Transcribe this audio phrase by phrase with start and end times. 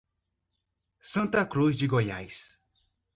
[1.03, 2.59] Santa Cruz de Goiás